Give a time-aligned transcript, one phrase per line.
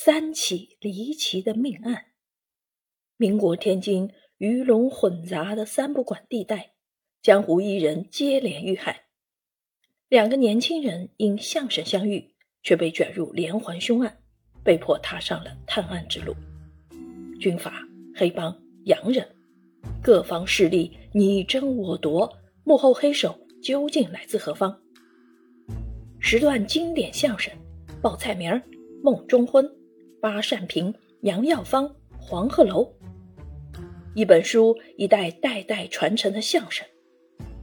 [0.00, 2.04] 三起离奇的命案。
[3.16, 6.74] 民国天津鱼龙混杂的三不管地带，
[7.20, 9.06] 江湖艺人接连遇害。
[10.08, 12.32] 两个年轻人因相声相遇，
[12.62, 14.20] 却被卷入连环凶案，
[14.62, 16.32] 被迫踏上了探案之路。
[17.40, 17.82] 军阀、
[18.14, 19.28] 黑帮、洋人，
[20.00, 24.80] 各方势力你争我夺，幕后黑手究竟来自何方？
[26.20, 27.52] 十段经典相声：
[28.00, 28.62] 报菜名、
[29.02, 29.68] 梦中婚、
[30.20, 31.88] 八扇屏、杨耀芳、
[32.18, 32.92] 黄鹤楼。
[34.14, 36.86] 一本书，一代代代传承的相声，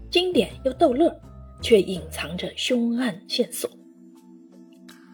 [0.09, 1.13] 经典又逗乐，
[1.61, 3.69] 却隐藏着凶案线索。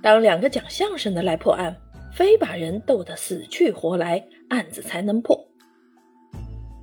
[0.04, 1.76] 当两个讲相声的来破案，
[2.13, 5.40] 非把人逗得死去活来，案子才能破。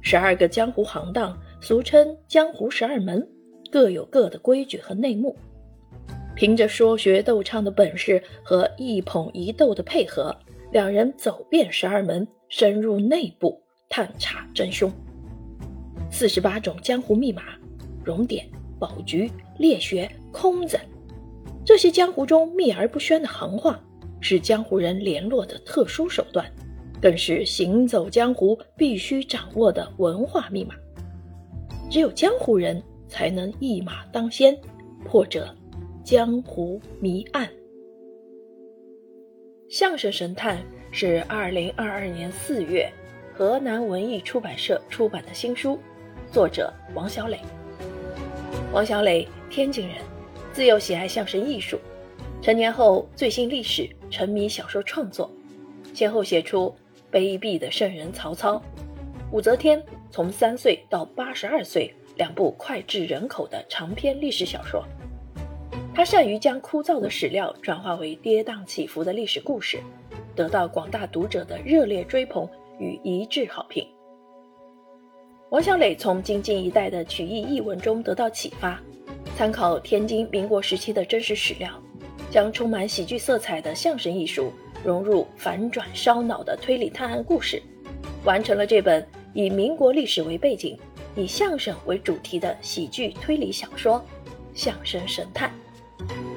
[0.01, 3.29] 十二个江湖行当，俗称江湖十二门，
[3.71, 5.37] 各有各的规矩和内幕。
[6.35, 10.37] 凭着说学逗唱的本事和一捧一逗的配合，
[10.71, 13.61] 两人走遍十二门，深入内部。
[13.91, 14.93] 探查真凶，
[16.11, 17.43] 四十八种江湖密码、
[18.05, 18.47] 熔点、
[18.79, 20.79] 宝局、猎穴、空子，
[21.65, 23.81] 这些江湖中秘而不宣的行话，
[24.21, 26.45] 是江湖人联络的特殊手段，
[27.01, 30.75] 更是行走江湖必须掌握的文化密码。
[31.89, 34.55] 只有江湖人才能一马当先，
[35.07, 35.49] 破者
[36.05, 37.49] 江湖谜案。
[39.69, 40.59] 相声神探
[40.91, 42.91] 是二零二二年四月。
[43.35, 45.79] 河南文艺出版社出版的新书，
[46.33, 47.39] 作者王小磊。
[48.73, 49.99] 王小磊，天津人，
[50.55, 51.79] 自幼喜爱相声艺术，
[52.41, 55.31] 成年后醉心历史，沉迷小说创作，
[55.93, 56.75] 先后写出
[57.15, 58.55] 《卑鄙的圣人曹操》
[59.31, 59.81] 《武则天
[60.11, 64.83] 从三岁到八十二岁》两部脍炙人口的长篇历史小说。
[65.99, 69.81] 他善于将枯燥的史料转化为跌宕起伏的历史故事，
[70.33, 72.49] 得到广大读者的热烈追捧。
[72.79, 73.85] 与一致好评。
[75.51, 78.81] 王小磊从京津一带的曲艺译文中得到启发，
[79.37, 81.69] 参考天津民国时期的真实史料，
[82.31, 84.53] 将充满喜剧色彩的相声艺术
[84.85, 87.61] 融入反转烧脑的推理探案故事，
[88.23, 90.79] 完成了这本以民国历史为背景、
[91.17, 93.97] 以相声为主题的喜剧推理小说
[94.55, 95.51] 《相声神探》。
[95.99, 96.28] Thank you.